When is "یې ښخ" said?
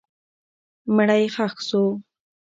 1.23-1.53